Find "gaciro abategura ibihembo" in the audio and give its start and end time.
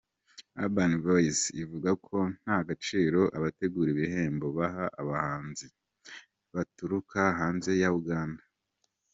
2.67-4.45